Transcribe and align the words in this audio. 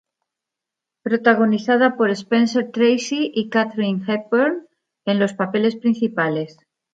Protagonizada 1.03 1.95
por 1.95 2.09
Spencer 2.09 2.71
Tracy 2.71 3.29
y 3.35 3.49
Katharine 3.49 4.03
Hepburn 4.07 4.65
en 5.05 5.19
los 5.19 5.33
papeles 5.35 5.75
principales. 5.75 6.57